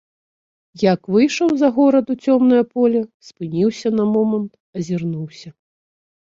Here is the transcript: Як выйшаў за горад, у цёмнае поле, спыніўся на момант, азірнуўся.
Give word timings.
Як 0.83 1.03
выйшаў 1.15 1.49
за 1.59 1.69
горад, 1.75 2.05
у 2.15 2.17
цёмнае 2.25 2.63
поле, 2.73 2.99
спыніўся 3.29 3.95
на 4.01 4.09
момант, 4.17 4.51
азірнуўся. 4.81 5.49